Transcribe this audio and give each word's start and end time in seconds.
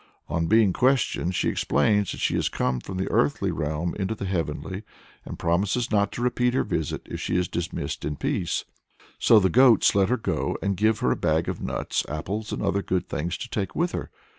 On 0.27 0.47
being 0.47 0.73
questioned, 0.73 1.35
she 1.35 1.47
explains 1.47 2.11
that 2.11 2.19
she 2.21 2.33
has 2.33 2.49
come 2.49 2.79
"from 2.79 2.97
the 2.97 3.07
earthly 3.11 3.51
realm 3.51 3.93
into 3.99 4.15
the 4.15 4.25
heavenly," 4.25 4.81
and 5.25 5.37
promises 5.37 5.91
not 5.91 6.11
to 6.13 6.23
repeat 6.23 6.55
her 6.55 6.63
visit 6.63 7.03
if 7.05 7.21
she 7.21 7.37
is 7.37 7.47
dismissed 7.47 8.03
in 8.03 8.15
peace. 8.15 8.65
So 9.19 9.39
the 9.39 9.49
goats 9.51 9.93
let 9.93 10.09
her 10.09 10.17
go, 10.17 10.57
and 10.59 10.75
give 10.75 11.01
her 11.01 11.11
a 11.11 11.15
bag 11.15 11.47
of 11.47 11.61
nuts, 11.61 12.03
apples, 12.09 12.51
and 12.51 12.63
other 12.63 12.81
good 12.81 13.07
things 13.09 13.37
to 13.37 13.47
take 13.47 13.75
with 13.75 13.91
her. 13.91 14.09